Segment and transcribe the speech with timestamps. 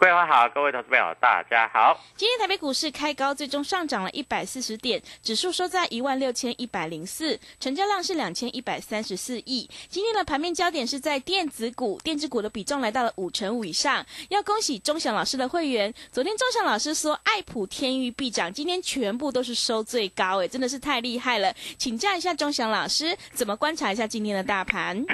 [0.00, 2.00] 桂花好，各位投资朋友大家好。
[2.16, 9.68] 今天台北股市开高，最终上涨了一百四十点，指数收在一万六千一百零四，成交量是两千一百三十四亿。
[9.90, 14.02] 今天的盘面焦点是在电子股，电子股的比重来到了五成五以上。
[14.30, 21.52] 要恭喜钟祥老师的会员，昨天钟祥老师说爱普天域必涨，今天全部都是收最高，哎，真的是太厉害了。
[21.76, 25.04] 请教一下钟祥老师，怎么观察一下今天的大盘？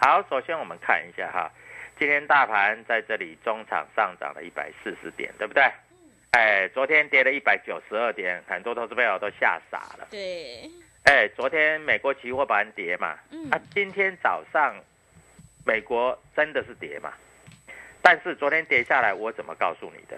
[0.00, 1.50] 好，首先我们看一下哈。
[1.98, 5.64] 今天大盘在这里中场上涨了一百四十点，对不对？
[6.30, 10.06] 哎，昨天跌了一百九十二点，很多投资朋友都吓傻了。
[10.08, 10.70] 对。
[11.04, 14.76] 哎，昨天美国期货盘跌嘛，嗯啊，今天早上
[15.64, 17.12] 美国真的是跌嘛？
[18.00, 20.16] 但是昨天跌下来，我怎么告诉你的？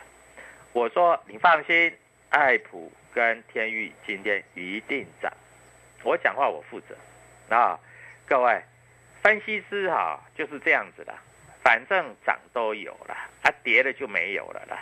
[0.72, 1.90] 我说你放心，
[2.28, 5.32] 爱普跟天域今天一定涨。
[6.02, 6.94] 我讲话我负责
[7.48, 7.80] 啊，
[8.26, 8.60] 各位
[9.22, 11.14] 分析师哈就是这样子的。
[11.62, 14.78] 反正涨都有了，啊跌了就没有了啦，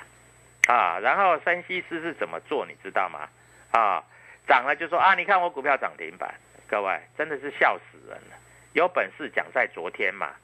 [0.73, 3.29] 啊，然后山西师是怎么做，你知道吗？
[3.73, 4.05] 啊，
[4.47, 6.35] 涨了就说啊，你看我股票涨停板，
[6.67, 8.37] 各位真的是笑死人了。
[8.75, 10.35] 有本事讲在昨天嘛，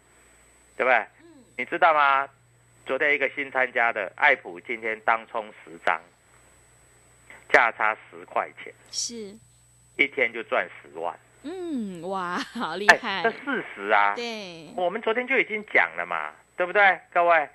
[0.76, 1.06] 对不对？
[1.56, 2.28] 你知道吗？
[2.84, 6.00] 昨天一个新参加的爱普今天当冲十张，
[7.50, 9.14] 价差十块钱，是，
[9.96, 11.16] 一天就赚十万。
[11.44, 13.22] 嗯，哇， 好厉哎，害。
[13.22, 14.14] 这事实啊。
[14.16, 16.98] 对，我们昨天就已经讲了嘛，对不对？
[17.12, 17.48] 各位，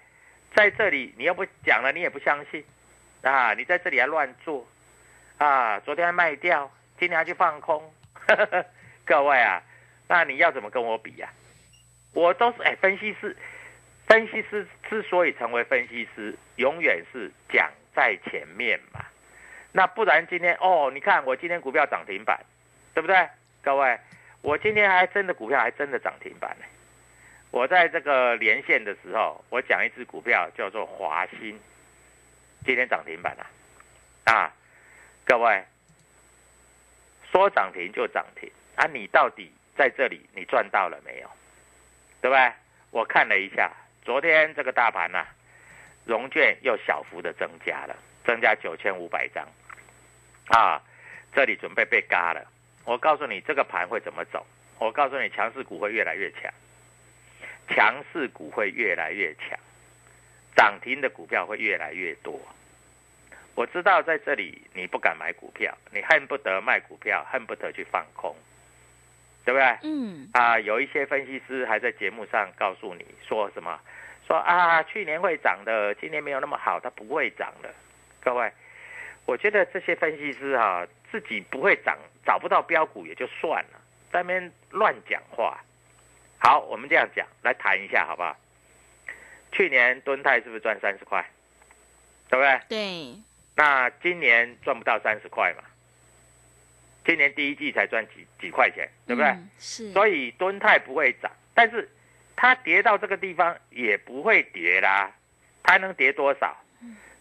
[0.56, 2.64] 在这里你要不讲了，你也不相信
[3.24, 3.54] 啊！
[3.54, 4.66] 你在这里还乱做
[5.38, 5.80] 啊！
[5.82, 7.92] 昨天还卖掉，今天还去放空，
[9.06, 9.62] 各位啊，
[10.08, 11.30] 那你要怎么跟我比呀、
[12.14, 13.36] 我都是哎，分析师，
[14.08, 19.04] 分析师之所以成为分析师，永远是讲在前面嘛。
[19.72, 22.40] 那不然今天哦，你看我今天股票涨停板，
[22.94, 23.28] 对不对？
[23.62, 24.00] 各位，
[24.42, 26.66] 我今天还真的股票还真的涨停板呢。
[27.52, 31.60] 我在这个连线的时候，我讲一只股票叫做华兴，
[32.66, 33.46] 今天涨停板了、
[34.32, 34.54] 啊，
[35.26, 35.64] 各位，
[37.32, 38.86] 说涨停就涨停啊！
[38.86, 41.30] 你到底在这里你赚到了没有？
[42.22, 42.54] 对不对？
[42.92, 43.72] 我看了一下，
[44.04, 45.26] 昨天这个大盘呐、
[46.06, 47.96] 融券又小幅的增加了，
[48.26, 49.48] 增加九千五百张，
[50.48, 50.82] 啊，
[51.34, 52.46] 这里准备被嘎了。
[52.90, 54.44] 我告诉你，这个盘会怎么走？
[54.80, 56.52] 我告诉你，强势股会越来越强，
[57.68, 59.60] 强势股会越来越强，
[60.56, 62.42] 涨停的股票会越来越多。
[63.54, 68.36] 我知道在这里你不敢买股票，你恨不得卖股票，恨不得去放空，
[69.46, 69.78] 对不对？
[69.84, 73.80] 嗯，啊，有一些分析师还在节目上告诉你说什么？
[74.26, 77.72] 说啊，去年会涨的，今年没有那么好，它不会涨的。
[78.20, 78.52] 各位，
[79.28, 83.80] 我觉得这些分析师哈、自己不会涨，找不到标股也就算了，
[84.12, 85.60] 在那边乱讲话。
[86.38, 88.38] 好，我们这样讲来谈一下好不好？
[89.52, 91.26] 去年敦泰是不是赚三十块？
[92.30, 92.62] 对不对？
[92.70, 93.22] 对，
[93.56, 95.64] 那今年赚不到三十块嘛？
[97.04, 99.30] 今年第一季才赚几几块钱，对不对？
[99.32, 101.90] 嗯是，所以敦泰不会涨，但是
[102.36, 105.12] 它跌到这个地方也不会跌啦，
[105.64, 106.56] 它能跌多少？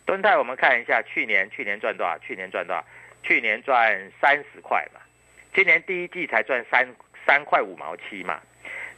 [0.05, 2.19] 敦泰我们看一下，去年去年赚多少？
[2.19, 2.85] 去年赚多少？
[3.23, 5.01] 去年赚三十块嘛，
[5.55, 6.87] 今年第一季才赚三
[7.27, 8.41] 三块五毛七嘛，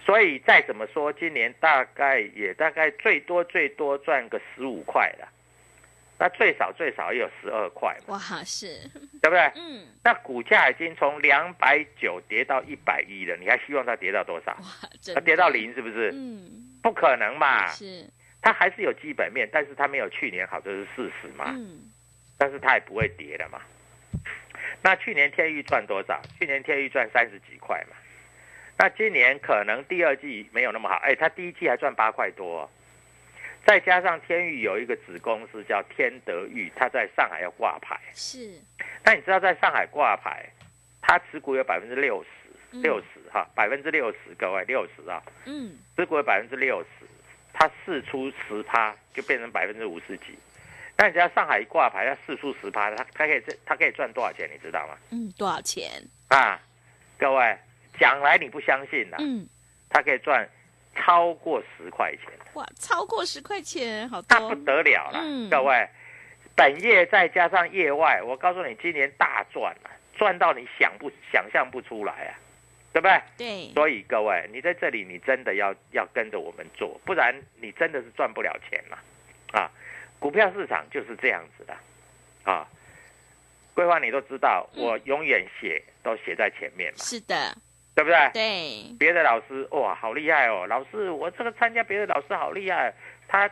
[0.05, 5.29] 所以再怎么说，今年大概也大概最多最多赚个十五块了。
[6.23, 8.87] 那最少最少也有十二块嘛，哇，是，
[9.23, 9.41] 对不对？
[9.57, 14.53] 嗯，那股价已经从两百九跌到一百一了，你还希望它跌到多少？
[14.53, 16.11] 哇，它跌到，零是不是？
[16.13, 18.07] 嗯，不可能嘛，是，
[18.43, 21.55] 它还是有基本面，但是它没有去年好，这是事实嘛。
[21.57, 21.91] 嗯，
[22.37, 23.59] 但是它也不会跌了嘛。
[24.83, 26.21] 那去年天域赚多少？
[26.39, 27.97] 去年天域赚三十几块嘛。
[28.79, 32.71] 那今年可能第二季没有那么好，哎，它第一季还赚八块多、哦，
[33.67, 38.01] 再加上天域有一个子公司叫天德裕，它在上海要挂牌。
[38.15, 38.59] 是，
[39.05, 40.49] 那你知道在上海挂牌，
[41.03, 42.29] 它持股有百分之六十，
[42.73, 47.07] 嗯六十哈，百分之六十，各位六十啊，嗯，持股有百分之六十，
[47.53, 50.39] 它四出十趴就变成百分之五十几。
[51.01, 54.47] 那你知道上海一挂牌，它四出十趴，它它可以它可以赚多少钱？
[54.53, 54.99] 你知道吗？
[55.11, 55.91] 嗯，多少钱？
[56.29, 56.61] 啊，
[57.17, 57.57] 各位
[57.99, 59.49] 讲来你不相信啦，嗯，
[59.89, 60.47] 它可以赚
[60.95, 65.21] 超过十块钱，哇，超过十块钱，好多那不，得了了。
[65.23, 65.89] 嗯各位，
[66.55, 72.37] 本业再加上业外，我告诉你，今年大赚了，赚到你想不想象不出来啊，
[72.93, 73.23] 对不对？
[73.39, 78.99] 对，所以各位，你在这里，你真的要要跟着我们做，不然你真的是赚不了钱了
[79.59, 79.71] 啊！
[80.21, 81.75] 股票市场就是这样子的。
[82.45, 82.69] 啊。
[83.73, 84.85] 规划你都知道，嗯。
[84.85, 87.57] 我永远写都写在前面嘛，是的，
[87.95, 88.31] 对不对？
[88.33, 90.67] 对，别的老师哇，好厉害哦！
[90.67, 92.93] 老师，我这个参加别的老师好厉害，
[93.27, 93.49] 他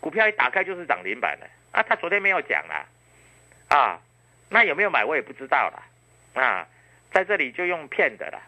[0.00, 2.86] 股票一打开就是涨停板的啊，他昨天没有讲啦，
[3.68, 4.00] 啊，
[4.48, 6.68] 那有没有买我也不知道啦，啊，
[7.12, 8.40] 在这里就用骗的啦。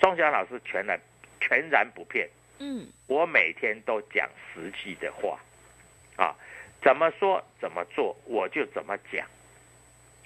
[0.00, 0.98] 钟祥老师全然
[1.40, 2.28] 全然不骗，
[2.58, 5.38] 嗯，我每天都讲实际的话，
[6.16, 6.34] 啊，
[6.82, 9.26] 怎么说怎么做我就怎么讲，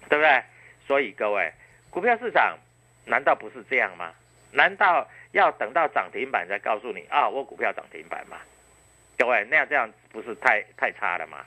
[0.08, 0.42] 对不对？
[0.86, 1.52] 所以各位，
[1.90, 2.58] 股票市场
[3.06, 4.12] 难道不是这样吗？
[4.52, 7.28] 难道要等到涨停板才告诉你啊？
[7.28, 8.38] 我股票涨停板吗？
[9.16, 11.44] 各位，那样这样不是太太差了吗？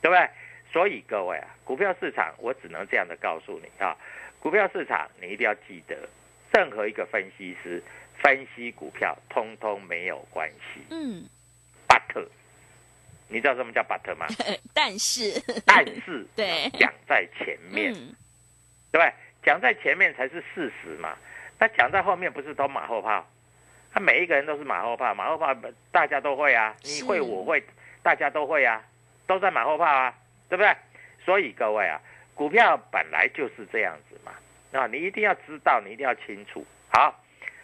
[0.00, 0.28] 对不对？
[0.72, 3.96] 所以各位啊，股票市场我只能这样的告诉你啊，
[4.38, 6.08] 股票市场你一定要记得，
[6.52, 7.82] 任何一个分析师
[8.22, 10.82] 分析股票，通通没有关系。
[10.90, 11.28] 嗯
[11.88, 12.26] ，but，
[13.28, 14.26] 你知道什么叫 but 吗？
[14.74, 18.14] 但是，但是 对讲在前面，嗯，
[18.90, 19.12] 对不对？
[19.42, 21.16] 讲在前面才是事实嘛。
[21.58, 23.26] 那讲在后面不是都马后炮？
[23.92, 25.54] 他每一个人都是马后炮，马后炮
[25.90, 27.62] 大家都会啊，你会我会，
[28.02, 28.82] 大家都会啊，
[29.26, 30.14] 都在马后炮啊，
[30.48, 30.76] 对不对？
[31.24, 32.00] 所以各位啊，
[32.34, 34.32] 股票本来就是这样子嘛，
[34.78, 36.64] 啊，你一定要知道，你一定要清楚。
[36.88, 37.14] 好，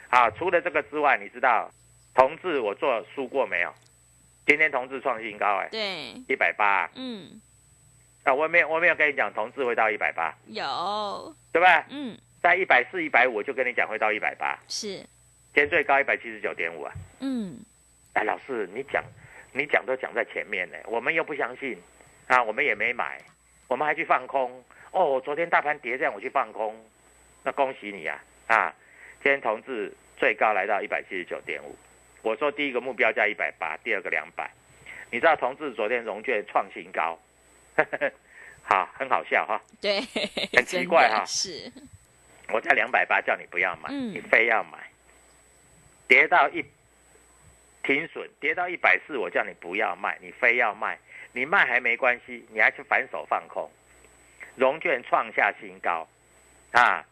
[0.08, 1.70] 好，除了这个之外，你知道
[2.14, 3.72] 同志我做输过没有？
[4.46, 6.90] 今天同志创新高哎、对，一百八。
[6.94, 7.40] 嗯，
[8.24, 11.84] 啊，我没有我没有跟你讲同志会到一百八，有，对不对？
[11.90, 15.06] 嗯，在一百四、一百五，我就跟你讲会到一百八，是，今
[15.54, 16.92] 天最高一百七十九点五啊！
[17.20, 17.58] 嗯，
[18.12, 19.02] 哎，老师，你讲，
[19.52, 21.76] 你讲都讲在前面呢，我们又不相信。
[22.26, 23.20] 啊，我们也没买，
[23.68, 24.64] 我们还去放空。
[24.92, 26.74] 哦，昨天大盘跌这样，我去放空，
[27.42, 28.74] 那恭喜你啊啊！
[29.22, 31.76] 今天同志最高来到一百七十九点五，
[32.24, 34.50] 我说第一个目标价一百八，第二个两百。
[35.10, 37.16] 你知道同志昨天融券创新高，
[38.64, 39.60] 好，很好笑哈。
[39.80, 40.00] 对，
[40.56, 41.22] 很奇怪哈。
[41.26, 41.70] 是，
[42.48, 44.14] 我在两百八叫你不要买，嗯。
[44.14, 44.78] 你非要买，
[46.08, 46.64] 跌到一
[47.82, 50.98] 停损，跌到一百四，我叫你不要卖，你非要卖，
[51.32, 53.70] 你卖还没关系，你还去反手放空，
[54.56, 56.08] 融券创下新高，
[56.72, 57.04] 啊，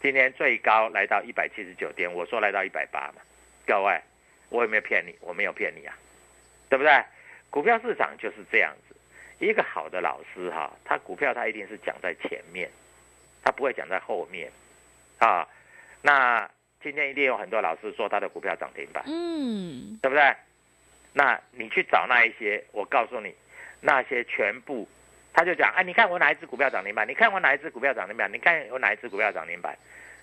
[0.00, 3.20] 今天最高来到一百七十九点，我说来到一百八嘛，
[3.66, 4.00] 各位，
[4.48, 5.14] 我有没有骗你？
[5.20, 5.96] 我没有骗你啊，
[6.68, 6.92] 对不对？
[7.50, 8.96] 股票市场就是这样子，
[9.38, 12.70] 一个好的老师哈，他股票他一定是讲在前面，
[13.42, 14.50] 他不会讲在后面。
[15.18, 15.48] 啊，
[16.02, 16.48] 那
[16.82, 20.34] 今天一定有很多老师说他的股票涨停板，嗯，对不对？
[21.14, 23.34] 那你去找那一些，我告诉你，
[23.80, 24.86] 那些全部，
[25.32, 27.08] 他就讲，哎，你看我哪一只股票涨停板？
[27.08, 28.30] 你看我哪一只股票涨停板？
[28.30, 29.74] 你看我哪一只股票涨停板？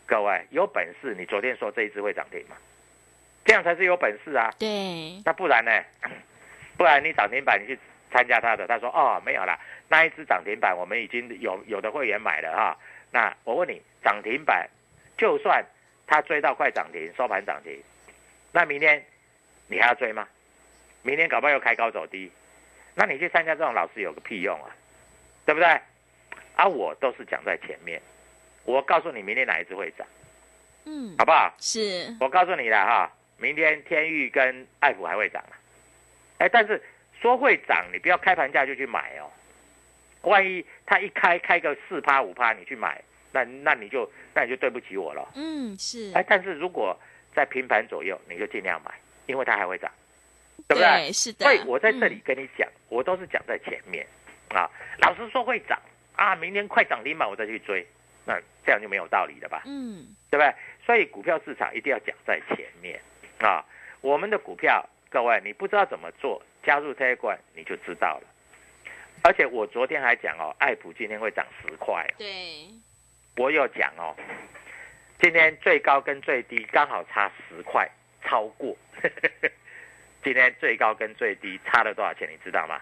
[0.05, 2.55] 各位有本事，你昨天说这一只会涨停吗？
[3.45, 4.53] 这样才是有本事啊！
[4.57, 5.71] 对，那不然呢？
[6.77, 7.77] 不然你涨停板你去
[8.11, 9.59] 参加他的，他说哦没有啦，
[9.89, 12.77] 那一只涨停板我们已经有有的会员买了哈。
[13.11, 14.67] 那我问你，涨停板
[15.17, 15.63] 就算
[16.07, 17.81] 他追到快涨停，收盘涨停，
[18.51, 19.03] 那明天
[19.67, 20.27] 你还要追吗？
[21.03, 22.31] 明天搞不好又开高走低，
[22.95, 24.73] 那你去参加这种老师有个屁用啊，
[25.45, 25.67] 对不对？
[26.55, 28.01] 啊，我都是讲在前面，
[28.63, 30.07] 我告诉你明天哪一只会涨，
[30.85, 31.53] 嗯好，不好？
[31.59, 35.53] 是，我告诉你了哈，明天天域跟爱普还会涨啊。
[36.39, 36.81] 哎，但是
[37.21, 39.29] 说会涨，你不要开盘价就去买哦。
[40.21, 45.31] 万一它一开开个四趴五趴，你去买，那那你就那你就对不起我了。
[45.35, 46.97] 嗯，是，哎，但是如果
[47.35, 48.91] 在平盘左右，你就尽量买，
[49.25, 49.91] 因为它还会涨，
[50.67, 51.11] 对不对？
[51.11, 51.45] 是的。
[51.45, 54.05] 所以我在这里跟你讲，我都是讲在前面
[54.49, 54.69] 啊。
[54.99, 55.77] 老师说会涨
[56.15, 57.85] 啊，明天快涨停板我再去追，
[58.25, 59.63] 那这样就没有道理了吧？
[59.65, 60.53] 嗯，对不对？
[60.85, 62.99] 所以股票市场一定要讲在前面
[63.43, 63.63] 啊。
[64.01, 68.27] 我们的股票，各位你不知道怎么做，加入这一关你就知道了。
[69.23, 72.05] 而且我昨天还讲哦，爱普今天会涨十块。
[72.17, 72.67] 对，
[73.37, 74.15] 我有讲哦，
[75.21, 77.89] 今天最高跟最低刚好差十块，
[78.25, 78.75] 超过。
[80.23, 82.29] 今天最高跟最低差了多少钱？
[82.29, 82.81] 你知道吗？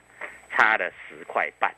[0.51, 1.73] 差了十块半。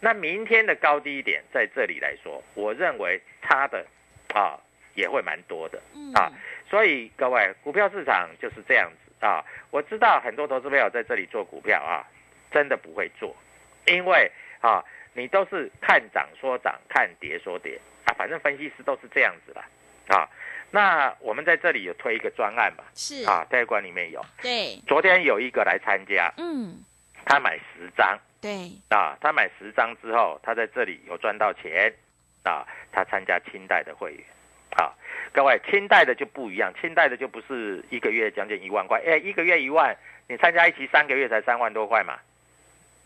[0.00, 3.84] 那明天的高低点在这里来说，我认为差的
[4.34, 4.60] 啊
[4.94, 5.82] 也会蛮多的
[6.14, 6.30] 啊。
[6.70, 9.44] 所以各位，股票市场就是这样子啊。
[9.70, 12.06] 我知道很多投资朋友在这里做股票啊。
[12.50, 13.36] 真的不会做，
[13.84, 14.32] 因为
[14.62, 14.82] 啊，
[15.12, 19.60] 你都是看涨说涨，看跌说跌啊，反正分析师都是这样子的
[20.16, 20.26] 啊。
[20.70, 22.84] 那我们在这里有推一个专案嘛？
[22.94, 24.24] 是啊，在馆里面有。
[24.40, 24.80] 对。
[24.86, 26.82] 昨天有一个来参加，嗯，
[27.26, 31.92] 他买十张，对啊，他买十张之后，他在这里有赚到钱
[32.44, 34.24] 啊，他参加清代的会员
[34.78, 34.96] 啊。
[35.38, 42.18] 各位，清代的就不一样，清代的就不是一个月将近一万块，哎，一个月一万，你参加一期三个月才三万多块嘛。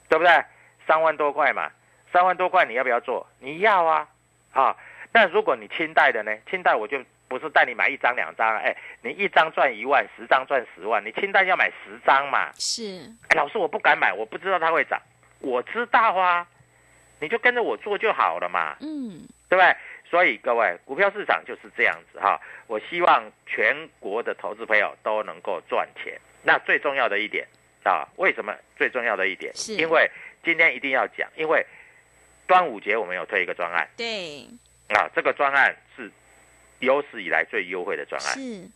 [0.08, 0.42] 对不对？
[0.86, 1.70] 三万多块嘛，
[2.10, 3.26] 三万多块你要不要做？
[3.38, 4.08] 你要啊，
[4.54, 4.74] 啊！
[5.12, 6.34] 那如果你清代的呢？
[6.48, 6.98] 清代我就
[7.28, 12.50] 不是带你买一张两张，哎，你一张赚一万，十张赚十万，你清代要买十张嘛？
[12.54, 13.12] 是。
[13.28, 14.98] 哎，老师我不敢买，我不知道它会涨。
[15.40, 16.46] 我知道啊，
[17.20, 18.74] 你就跟着我做就好了嘛。
[18.80, 19.76] 嗯，对不对？
[20.12, 22.38] 所以各位，股票市场就是这样子哈。
[22.66, 26.20] 我希望全国的投资朋友都能够赚钱。
[26.42, 27.48] 那最重要的一点。
[27.82, 29.50] 啊，为什么最重要的一点？
[29.56, 30.08] 是因为
[30.44, 31.64] 今天一定要讲，因为
[32.46, 33.88] 端午节我们有推一个专案。
[33.96, 34.46] 对。
[34.90, 36.12] 啊，这个专案是
[36.80, 38.34] 有史以来最优惠的专案。
[38.34, 38.68] 是。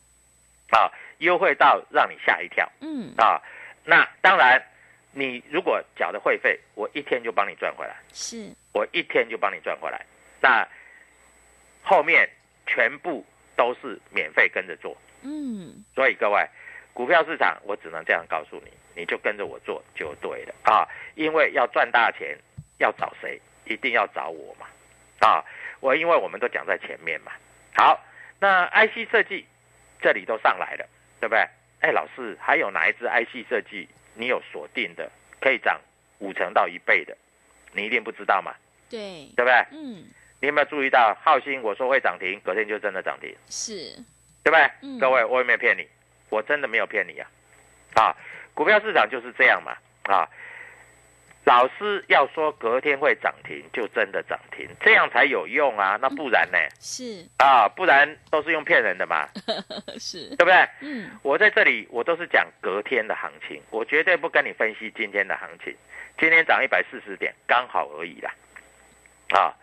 [0.70, 2.66] 啊，优惠到让你吓一跳。
[2.80, 3.12] 嗯。
[3.18, 3.38] 啊，
[3.84, 4.58] 那当然，
[5.12, 7.94] 你如果缴的会费，我一天就帮你赚回来。
[8.14, 8.50] 是。
[8.72, 10.02] 我一天就帮你赚回来。
[10.40, 10.66] 那
[11.86, 12.28] 后面
[12.66, 13.24] 全部
[13.56, 14.96] 都是免费跟着做。
[15.22, 15.84] 嗯。
[15.94, 16.44] 所以各位。
[16.92, 20.88] 股票市场，我只能这样告诉你，你就跟着我做就对了啊！
[21.14, 22.34] 因为要赚大钱，
[22.78, 23.38] 要找谁？
[23.66, 24.66] 一定要找我嘛！
[25.20, 25.44] 啊，
[25.80, 27.32] 我因为我们都讲在前面嘛。
[27.74, 28.02] 好，
[28.40, 29.44] 那 IC 设计
[30.00, 30.88] 这里都上来了，
[31.20, 31.46] 对不对？
[31.80, 35.78] 哎，老师，还有哪一只 IC 设计你有锁定的，可以涨
[36.20, 37.14] 五成到一倍的？
[37.72, 38.54] 你一定不知道嘛？
[38.88, 39.66] 对，对不对？
[39.72, 40.06] 嗯。
[40.40, 41.60] 你有没有注意到浩鑫？
[41.62, 43.72] 我说会涨停，隔天就真的涨停，是，
[44.42, 44.70] 对不对？
[44.82, 44.98] 嗯。
[44.98, 45.86] 各位，我有没有骗你？
[46.28, 47.28] 我真的没有骗你啊，
[47.94, 48.16] 啊，
[48.52, 49.76] 股票市场就是这样嘛，
[50.12, 50.28] 啊，
[51.44, 56.58] 老师要说隔天会涨停，就真的涨停，这样才有用啊，那不然呢？
[56.80, 59.28] 是啊，不然都是用骗人的嘛，
[59.98, 60.68] 是，对不对？
[60.80, 65.72] 嗯，我在这里我都是讲隔天的行情，我绝对不跟你分析今天的行情，
[66.18, 68.34] 今天涨一百四十点刚好而已啦，
[69.30, 69.54] 啊，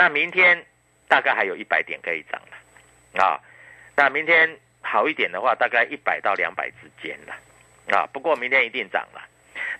[0.00, 0.64] 那明天
[1.08, 3.36] 大概还有一百点可以涨了，啊，
[3.94, 4.58] 那明天。
[4.82, 7.34] 好一点的话，大概一百到两百之间了，
[7.94, 9.20] 啊，不过明天一定涨了。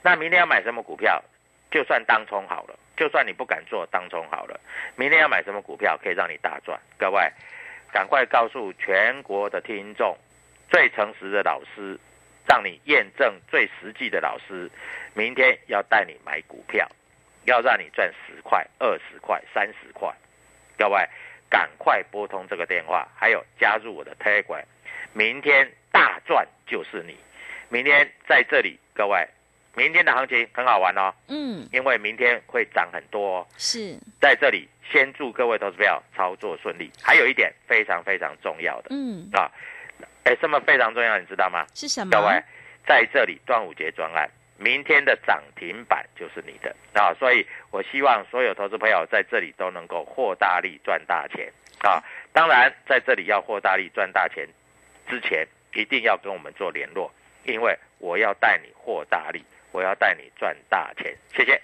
[0.03, 1.21] 那明天要买什么股票？
[1.71, 4.61] 就算当冲好了，就算你不敢做当冲好了，
[4.97, 6.79] 明天要买什么股票可以让你大赚？
[6.99, 7.33] 各位，
[7.91, 10.15] 赶快告诉全国的听众，
[10.69, 11.99] 最诚实的老师，
[12.47, 14.71] 让你验证最实际的老师，
[15.15, 16.87] 明天要带你买股票，
[17.51, 20.09] 要让你赚十块、二十块、三十块。
[20.79, 21.07] 各位，
[21.51, 24.65] 赶快拨通这个电话，还有加入我的 Telegram。
[25.13, 27.17] 明天大赚就是你，
[27.69, 29.29] 明天在这里，各位，
[29.75, 31.13] 明天的行情很好玩哦。
[31.27, 33.39] 嗯，因为明天会涨很多。
[33.39, 33.47] 哦。
[33.59, 36.91] 是，在这里先祝各位投资票操作顺利。
[37.03, 39.51] 还有一点非常非常重要的，嗯啊，
[40.25, 41.19] 哎，什么非常重要？
[41.19, 41.67] 你知道吗？
[41.75, 42.11] 是什么？
[42.13, 42.41] 各位，
[42.87, 44.31] 在这里端午节专案，
[44.63, 47.15] 明天的涨停板就是你的啊！
[47.19, 52.05] 所以我希望所有投资朋友在这里都能够获大利赚大钱啊！
[52.31, 54.47] 当然，在这里要获大利赚大钱。
[55.09, 57.11] 之前一定要跟我们做联络，
[57.45, 61.17] 因为我要带你获大利，我要带你赚大钱。
[61.35, 61.59] 谢谢。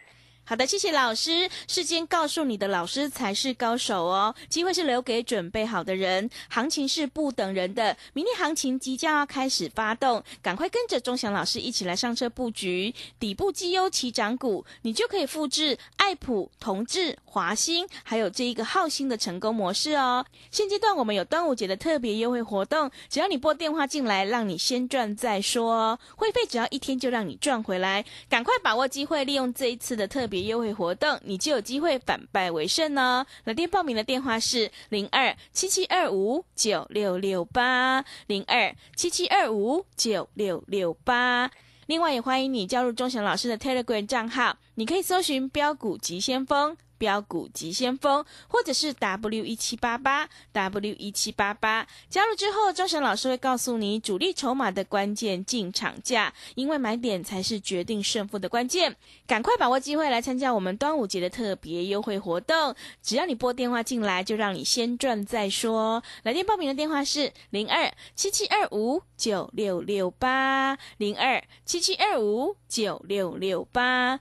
[0.49, 1.51] 好的，谢谢老师。
[1.67, 7.97] 事先告诉你的老师才是高手哦，机会是留给准备好的人，行情是不等人的。
[8.13, 20.25] 明天行情即将要开始发动，赶快跟着钟祥老师一起来上车布局底部绩优起涨股，你就可以复制爱普、同志、华兴，还有这一个浩兴的成功模式哦。
[20.53, 30.36] 现阶段我们有端午节的特别优惠活动，只要你拨电话进来，让你先赚再说哦，会费只要一天就让你赚回来，赶快把握机会，利用这一次的特别。
[30.45, 33.27] 优惠活动，你就有机会反败为胜哦！
[33.45, 41.51] 来电报名的电话是零二七七二五九六六八零二七七二五九六六八。
[41.87, 46.77] 另外，也欢迎你加入钟祥老师的 Telegram 账号，你可以搜寻“标股急先锋”。
[46.99, 58.97] 标股急先锋，或者是 W 一七八八 W 一七八八，加入之后，周神老师会告诉你主力筹码的关键进场价，因为买点才是决定胜负的关键。
[59.27, 66.03] 赶快把握机会来参加我们端午节的特别优惠活动，只要你拨电话进来，就让你先赚再说。
[66.23, 74.21] 来电报名的电话是零二七七二五九六六八零二七七二五九六六八。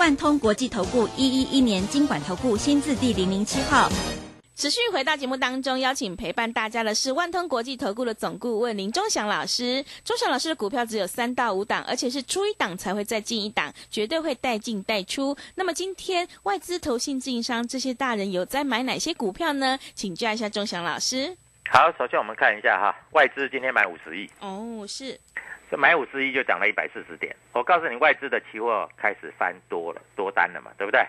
[0.00, 3.86] 万通国际投顾一一一年经管投顾新字第零零七号，
[4.56, 9.84] 持续回到节目当中，邀请陪伴大家的是万通国际投顾的总顾问林忠祥老师。
[10.02, 15.36] 忠祥老师的股票只有三到五档，而且是出一档才会再进一档，绝对会带进带出。
[15.54, 19.78] 那么今天外资、投信、自营商这些大人有在买哪些股票呢？
[19.94, 21.36] 请教一下忠祥老师。
[21.72, 24.28] 好，首先我们看一下哈，外资今天买五十亿。
[24.40, 25.16] 哦，是。
[25.70, 27.34] 这买五十亿就涨了一百四十点。
[27.52, 31.00] 我告诉你，外资的期货开始翻多了，多单了嘛，对不对？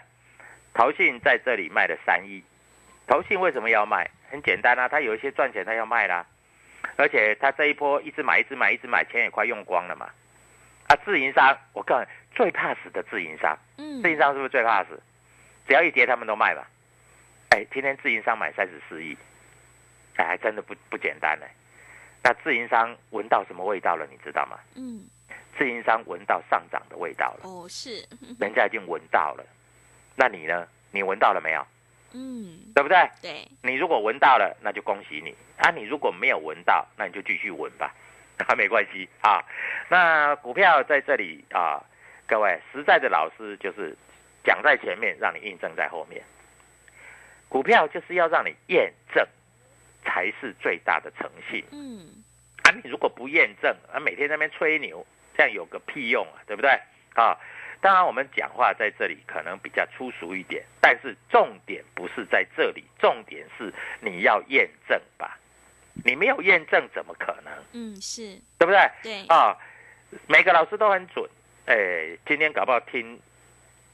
[0.72, 2.44] 投信在这里卖了三亿，
[3.08, 4.08] 投信为什么要卖？
[4.30, 6.24] 很简单啊，他有一些赚钱，他要卖啦。
[6.96, 10.12] 而且他这一波一直买，一直买，一直买，钱也快用光了嘛。
[10.90, 15.02] 啊，自营商，我告诉你，最怕死的自营商，嗯，自营商是不是最怕死？
[15.68, 16.62] 只要一跌，他们都卖嘛。
[17.50, 19.18] 哎，今天自营商买三十四亿，
[20.16, 21.46] 哎，还真的不不简单呢。
[22.24, 24.08] 那自营商闻到什么味道了？
[24.12, 24.60] 你知道吗？
[24.76, 25.06] 嗯，
[25.58, 27.42] 自营商闻到上涨的味道了。
[27.44, 28.08] 哦，是，
[28.40, 29.44] 人家已经闻到了。
[30.16, 30.68] 那你呢？
[30.92, 31.66] 你闻到了没有？
[32.14, 33.10] 嗯，对不对？
[33.22, 33.48] 对。
[33.64, 35.34] 你如果闻到了，那就恭喜你。
[35.58, 37.96] 啊，你如果没有闻到，那你就继续闻吧，
[38.46, 39.42] 啊没关系啊。
[39.90, 41.82] 那股票在这里啊，
[42.28, 43.96] 各位实在的老师就是
[44.44, 46.22] 讲在前面，让你印证在后面。
[47.48, 48.92] 股票就是要让你验证。
[50.04, 51.64] 才是最大的诚信。
[51.72, 52.24] 嗯，
[52.64, 56.72] 啊，你如果不验证，啊，每天在那边吹牛，这样有个屁用啊，对不对？
[57.16, 57.38] 啊，
[57.82, 65.38] 当然我们讲话在这里可能比较粗俗一点，但是重点不是在这里，重点是你要验证吧？
[66.06, 67.54] 你没有验证怎么可能？
[67.74, 68.90] 嗯，是对不对？
[69.04, 69.58] 对啊，
[70.28, 71.30] 每个老师都很准。
[71.66, 73.20] 哎，今天搞不好听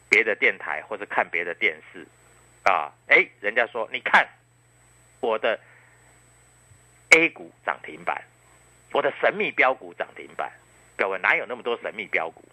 [0.09, 2.05] 别的电台或者看别的电视
[2.63, 4.27] 啊，哎，人家说你看
[5.19, 5.59] 我的。
[7.11, 8.21] A 股涨停板，
[8.91, 10.51] 我的神秘标股涨停板，
[10.97, 12.43] 各位哪有那么多神秘标股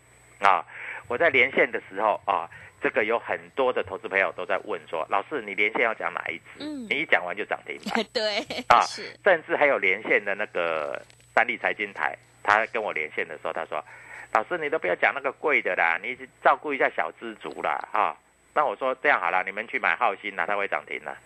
[0.41, 0.65] 啊？
[1.09, 2.49] 我在连线的时候啊，
[2.81, 6.45] 这个有很多的投资朋友都在问说，老师你连线要讲哪一支？
[6.61, 8.39] 嗯，你一讲完就涨停板， 对
[8.69, 11.03] 啊，是，甚至还有连线的那个
[11.35, 13.85] 三立财经台，他跟我连线的时候，他说，
[14.33, 18.17] 老师你都不要讲那个贵的啦，你照顾一下小资族啦，哈。
[18.55, 21.19] 那我说这样好了，你们去买浩鑫啦，它会涨停了。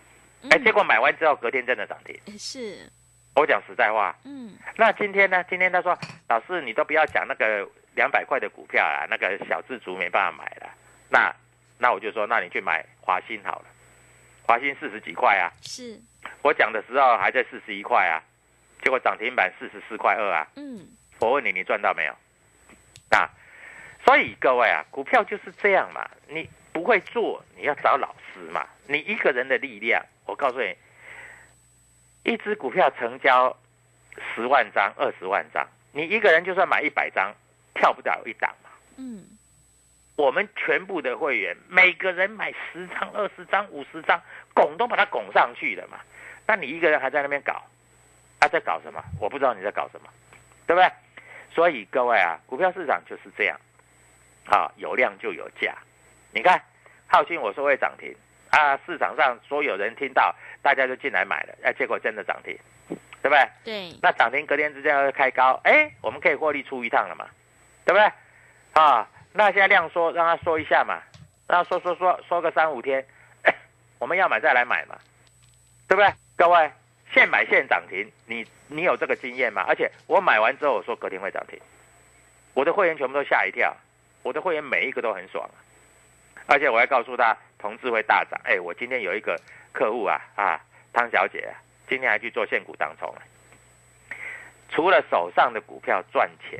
[0.49, 2.89] 哎，结果买完之后隔天真的涨停，是。
[3.39, 5.41] 我讲实在话，嗯，那今天呢？
[5.45, 5.97] 今天他说，
[6.27, 10.69] 老师你都不要讲那个两百块的股票啊，那个小自足没办法买了。
[11.09, 11.33] 那
[11.77, 13.65] 那我就说，那你去买华兴好了，
[14.45, 15.47] 华兴四十几块啊。
[15.61, 15.97] 是，
[16.41, 18.21] 我讲的时候还在四十一块啊，
[18.83, 20.45] 结果涨停板四十四块二啊。
[20.57, 20.85] 嗯，
[21.19, 22.13] 我问你，你赚到没有？
[23.09, 23.25] 那，
[24.03, 28.67] 所以各位啊，股票就是这样嘛，你不会做，你要找老师嘛。
[28.85, 30.75] 你一个人的力量，我告诉你。
[32.29, 33.57] 一只股票成交
[34.35, 37.33] 十万张、二十万张，你一个人就算买一百张，
[37.73, 38.69] 跳不了一档嘛。
[38.97, 39.25] 嗯，
[40.15, 44.21] 我们全部的会员，每个人买十张、二十张、五十张，
[44.53, 45.97] 拱都把它拱上去了嘛。
[46.45, 47.63] 那你一个人还在那边搞，
[48.39, 49.03] 他在搞什么？
[49.19, 50.07] 我不知道你在搞什么，
[50.67, 50.87] 对不对？
[51.51, 53.59] 所以各位啊，股票市场就是这样，
[54.45, 55.75] 啊，有量就有价。
[56.31, 56.61] 你看，
[57.07, 58.15] 浩信我说会涨停，
[58.51, 62.57] 啊，市场上所有人听到，大家就进来买了，哎，结果真的涨停，
[63.21, 63.49] 对不对？
[63.63, 67.27] 对，那涨停隔天之间要开高，哎，我们可以获利出一趟了嘛，
[67.85, 68.11] 对不对？
[68.73, 71.01] 啊，那现在量缩，让它缩一下嘛，
[71.47, 73.05] 让它缩缩缩缩个三五天，
[73.99, 74.97] 我们要买再来买嘛，
[75.87, 76.13] 对不对？
[76.35, 76.71] 各位，
[77.13, 79.65] 现买现涨停，你你有这个经验吗？
[79.67, 81.59] 而且我买完之后我说隔天会涨停，
[82.53, 83.75] 我的会员全部都吓一跳，
[84.23, 85.49] 我的会员每一个都很爽，
[86.49, 88.39] 而且我还告诉他同志会大涨。
[88.43, 89.39] 哎，我今天有一个
[89.71, 90.59] 客户啊啊，
[90.91, 91.53] 汤小姐啊，
[91.87, 93.21] 今天还去做现股当冲了，
[94.69, 96.59] 除了手上的股票赚钱，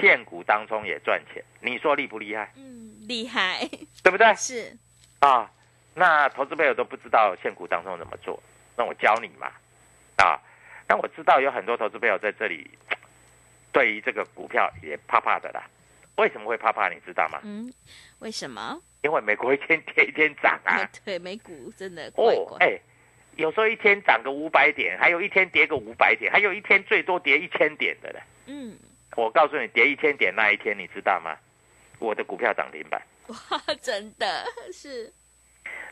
[0.00, 2.50] 现股当中也赚钱，你说厉不厉害？
[2.56, 3.60] 嗯，厉害，
[4.02, 4.34] 对不对？
[4.34, 4.76] 是，
[5.20, 5.48] 啊，
[5.94, 8.42] 那投资朋友都不知道现股当中怎么做，
[8.76, 9.52] 那我教你嘛，
[10.16, 10.40] 啊，
[10.88, 12.68] 那我知道有很多投资朋友在这里，
[13.70, 15.62] 对于这个股票也怕怕的啦。
[16.18, 16.88] 为什么会怕怕？
[16.88, 17.40] 你知道吗？
[17.42, 17.72] 嗯，
[18.18, 18.80] 为什么？
[19.02, 20.88] 因为美国一天跌一天涨啊。
[21.04, 22.66] 对，美股真的怪哦，怪。
[22.66, 22.78] 哎，
[23.36, 28.20] 有时候一天涨个五百点，还有一天跌个五百点，还有一天最多跌一千点的嘞。
[28.46, 28.76] 嗯，
[29.16, 31.36] 我告诉你，跌一千点那一天，你知道吗？
[32.00, 35.12] 我的股票涨停板， 哇，真的是，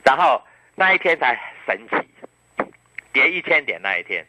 [0.04, 0.40] 然后
[0.76, 1.36] 那一天才
[1.66, 2.64] 神奇，
[3.12, 4.24] 跌一千点那一天，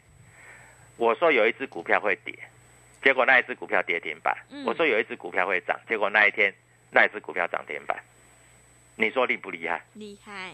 [0.97, 2.33] 我说有一只股票会跌，
[3.07, 4.35] 结果那一只股票跌停板。
[4.49, 6.53] 嗯我说有一只股票会涨，结果那一天
[6.91, 7.97] 那一只股票涨停板。
[8.97, 9.81] 你说厉不厉害？
[9.93, 10.51] 厉害，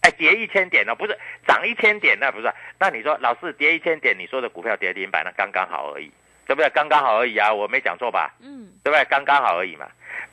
[0.00, 1.14] 哎，跌一千点哦，不是
[1.46, 2.50] 涨一千点，那不是。
[2.78, 6.10] 那你说老师跌一千点，你说的股票跌停板，那刚刚好而已，
[6.46, 6.70] 对不对？
[6.70, 8.34] 刚刚好而已啊，我没讲错吧？
[8.40, 9.04] 嗯，对不对？
[9.04, 9.86] 刚刚好而已嘛。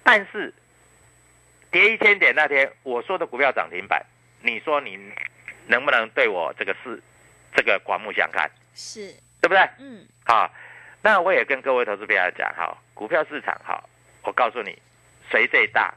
[0.04, 0.54] 但是
[1.70, 4.02] 跌一千点那天，我说的股票涨停板，
[4.42, 4.98] 你说你
[5.68, 7.04] 能不能对我这个事
[7.54, 9.12] 这个刮目相看，是，
[9.42, 9.60] 对不对？
[9.80, 10.50] 嗯，好，
[11.02, 13.84] 那我也跟各位投资朋友讲哈，股票市场哈，
[14.24, 14.78] 我告诉你，
[15.30, 15.94] 谁最大？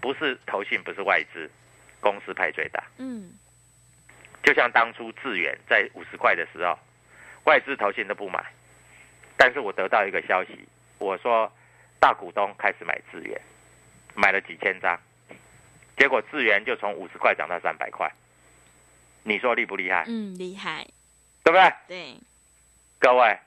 [0.00, 1.50] 不是投信，不是外资，
[2.00, 2.84] 公司派最大。
[2.98, 3.32] 嗯，
[4.42, 6.78] 就像当初智远在五十块的时候，
[7.44, 8.44] 外资投信都不买，
[9.36, 11.50] 但是我得到一个消息，我说
[11.98, 13.40] 大股东开始买智远，
[14.14, 15.00] 买了几千张，
[15.96, 18.12] 结果智源就从五十块涨到三百块，
[19.22, 20.04] 你说厉不厉害？
[20.06, 20.86] 嗯，厉害，
[21.42, 21.72] 对不对？
[21.88, 22.14] 对，
[23.00, 23.38] 各位，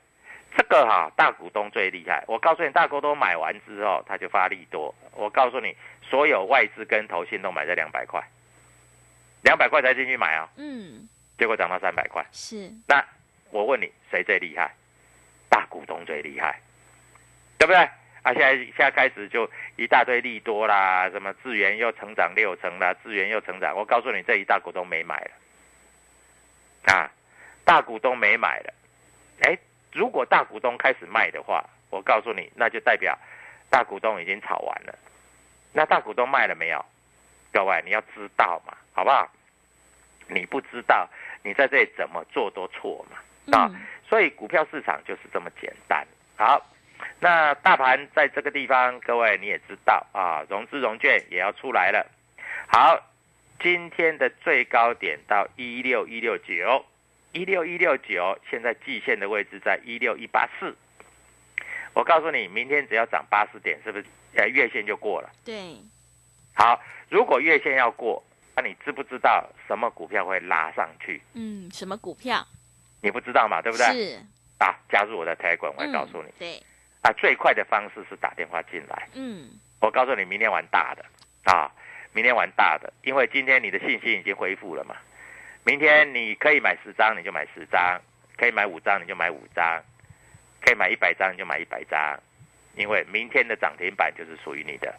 [0.58, 2.24] 这个哈、大股东最厉害。
[2.28, 4.94] 我告诉你，大股东买完之后，他就发利多。
[5.14, 8.20] 我告诉你，所有外资跟投信都买在两百块，
[9.44, 12.26] 两百块才进去买啊、嗯，结果涨到三百块。
[12.32, 13.06] 是，那
[13.52, 14.74] 我问你，谁最厉害？
[15.48, 16.60] 大股东最厉害，
[17.60, 17.78] 对不对？
[18.24, 23.76] 啊，现在现在开始就一大堆利多啦，什么智源又成长六成啦，智源又成长。
[23.76, 27.12] 我告诉你，这一大股东没买了，啊，
[27.64, 28.74] 大股东没买了。
[29.42, 29.58] 哎，
[29.94, 33.18] 如果大股东开始卖的话，我告诉你，那就代表
[33.70, 34.98] 大股东已经炒完了。
[35.74, 36.84] 那大股东卖了没有？
[37.52, 39.30] 各位，你要知道嘛，好不好？
[40.28, 41.08] 你不知道，
[41.44, 43.18] 你在这里怎么做都错嘛。
[43.58, 46.06] 啊嗯，所以股票市场就是这么简单。
[46.36, 46.62] 好，
[47.20, 52.06] 那大盘在这个地方，各位你也知道啊，融资融券也要出来了。
[52.68, 53.00] 好，
[53.62, 56.86] 今天的最高点到一六一六九，
[57.38, 60.76] 一六一六九，现在季线的位置在一六一八四。
[61.94, 64.06] 我告诉你，明天只要涨八十点，是不是？
[64.34, 65.30] 呃，月线就过了。
[65.46, 65.78] 对，
[66.56, 68.24] 好，如果月线要过，
[68.56, 71.22] 那你知不知道什么股票会拉上去？
[71.34, 72.44] 嗯，什么股票？
[73.02, 73.86] 你不知道嘛，对不对？
[73.86, 74.20] 是，
[74.58, 76.30] 啊，加入我的台管，我会告诉你。
[76.30, 76.64] 嗯对，
[77.04, 79.08] 啊，最快的方式是打电话进来。
[79.14, 81.06] 嗯，我告诉你，明天玩大的
[81.52, 81.72] 啊，
[82.14, 84.96] 明天玩大的，因为今天你的信心已经恢复了嘛。
[85.68, 88.00] 明天你可以买十张，你就买十张；
[88.38, 89.82] 可以买五张，你就买五张；
[90.62, 92.18] 可以买一百张，你就买一百张。
[92.76, 94.96] 因为明天的涨停板就是属于你的，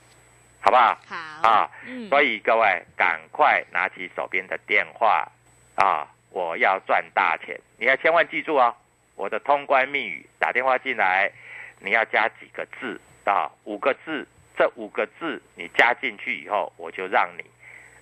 [0.60, 0.98] 好不好？
[1.06, 5.26] 好，啊，嗯，所以各位赶快拿起手边的电话
[5.76, 6.06] 啊！
[6.28, 8.76] 我要赚大钱，你要千万记住哦，
[9.14, 11.32] 我的通关密语，打电话进来，
[11.80, 13.50] 你要加几个字啊？
[13.64, 17.44] 五个字，这五个字你加进去以后，我就让你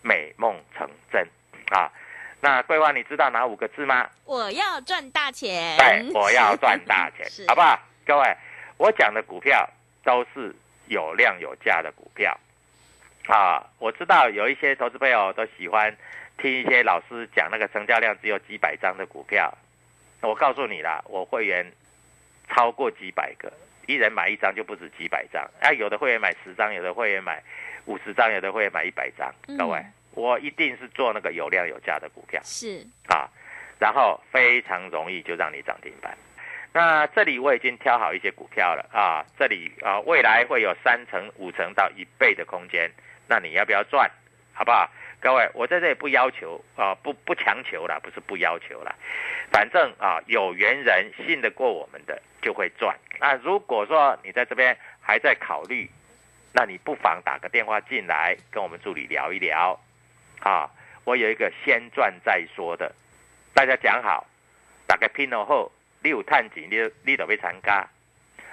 [0.02, 1.24] 美梦成真
[1.70, 1.92] 啊！
[2.40, 4.08] 那桂花，你知道哪五个字吗？
[4.24, 7.78] 我要赚大钱，对，我要赚大钱， 好不好？
[8.06, 8.36] 各位，
[8.76, 9.68] 我讲的股票
[10.04, 10.54] 都是
[10.86, 12.38] 有量有价的股票
[13.26, 13.64] 啊。
[13.78, 15.96] 我知道有一些投资朋友都喜欢
[16.38, 19.52] 听一些老师讲那个成交量只有几百张的股票。
[20.20, 21.70] 我告诉你啦，我会员
[22.48, 23.52] 超过几百个，
[23.86, 25.42] 一人买一张就不止几百张。
[25.60, 27.42] 啊，有的会员买十张，有的会员买
[27.86, 29.32] 五十张，有的会员买一百张。
[29.48, 29.84] 嗯各位，
[30.16, 32.40] 我一定是做那个有量有价的股票。
[32.42, 33.28] 是，啊，
[33.78, 36.16] 然后非常容易就让你涨停板。
[36.72, 42.90] 那这里我已经挑好一些股票了啊，这里啊未来会有三成、五成到一倍的空间，
[43.28, 44.10] 那你要不要赚？
[44.52, 44.90] 好不好？
[45.20, 48.94] 各位，我在这里不要求啊，不不强求了，不是不要求了，
[49.50, 52.96] 反正啊，有缘人信得过我们的就会赚。
[53.18, 55.90] 那如果说你在这边还在考虑，
[56.52, 59.78] 那你不妨打个电话进来跟我们助理聊一聊，
[60.46, 60.70] 啊，
[61.02, 62.94] 我有一个先赚再说的，
[63.52, 64.24] 大家讲好，
[64.86, 65.72] 打个拼后，
[66.04, 67.84] 你有探钱，你你都会参加，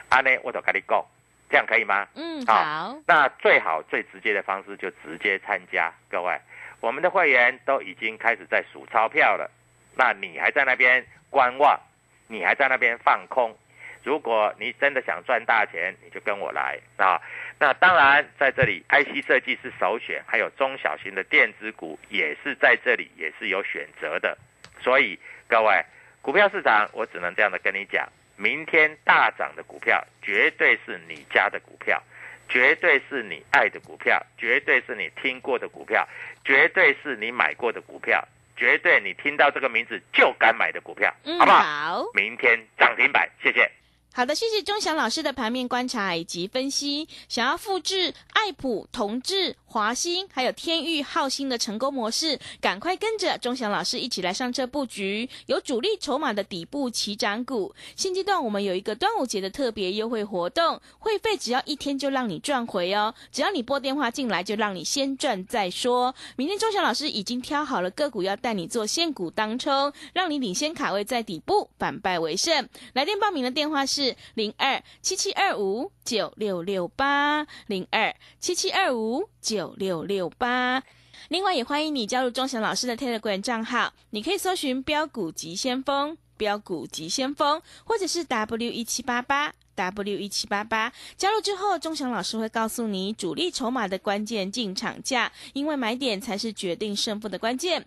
[0.09, 1.05] 安呢我都跟你讲，
[1.51, 2.07] 这样可以吗？
[2.15, 6.35] 嗯，好好，那最好最直接的方式就直接参加，各位，
[6.79, 9.51] 我们的会员都已经开始在数钞票了，
[9.95, 11.79] 那你还在那边观望，
[12.25, 13.55] 你还在那边放空。
[14.03, 17.21] 如果你真的想赚大钱，你就跟我来啊！
[17.57, 24.37] 那当然，在这里 IC 设计是首选，还有中小型的电子股也是在这里，也是有选择的。
[24.81, 25.81] 所以各位，
[26.21, 32.01] 股票市场我只能这样的跟你讲，明天大涨的股票绝对是你家的股票，
[32.49, 36.05] 绝对是你爱的股票，绝对是你听过的股票，
[36.43, 38.21] 绝对是你买过的股票，
[38.57, 41.61] 绝对你听到这个名字就敢买的股票，嗯，好不好？
[41.61, 42.03] 好。
[42.13, 43.71] 明天涨停板，谢谢。
[44.15, 47.07] 好的，谢谢钟祥老师的盘面观察以及分析。
[47.27, 57.73] 想要复制爱普、同志、华兴还有天域、浩兴的成功模式，赶快跟着钟祥老师一起来上车布局，有主力筹码的底部起涨股。
[57.95, 63.15] 现阶段我们有一个端午节的特别优惠活动，会费只要一天就让你赚回哦。
[63.31, 66.13] 只要你拨电话进来，就让你先赚再说。
[66.35, 72.69] 明天钟祥老师已经挑好了个股，要带你做现股当冲，让你领先卡位在底部，反败为胜。
[72.93, 80.83] 来电报名的电话是零二七七二五九六六八零二七七二五九六六八。
[81.29, 89.53] 另外，也欢迎你加入钟祥老师的 Telegram 账号，你可以搜寻“标股急先锋”、“标股急先锋”，或者是 W 一七八八。
[89.75, 97.83] W 一七八八加入之后，钟祥老师会告诉你主力筹码的关键进场价，因为买点才是决定胜负的关键。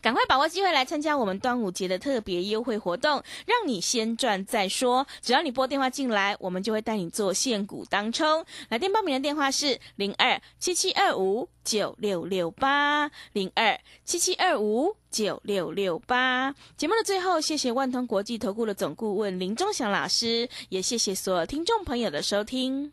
[0.00, 5.06] 赶快把握机会来参加我们端午节的特别优惠活动，让你先赚再说。
[5.20, 8.44] 只要你拨电话进来，我们就会带你做现股当冲。
[8.68, 16.54] 来电报名的电话是零二七七二五九六六八零二七七二五九六六八。
[16.76, 22.92] 节目的最后，谢谢万通国际投顾的总顾问林忠祥老师，也谢谢所有听众朋友的收听。